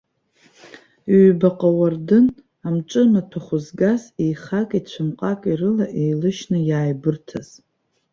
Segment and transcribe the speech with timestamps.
[1.25, 2.25] Ҩбаҟа уардын
[2.67, 7.49] амҿы маҭәахә згаз, еихаки ҵәымҟаки рыла еилышьны иааибырҭаз.